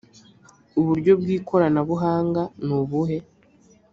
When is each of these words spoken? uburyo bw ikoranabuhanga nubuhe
uburyo 0.79 1.11
bw 1.21 1.27
ikoranabuhanga 1.37 2.41
nubuhe 2.65 3.17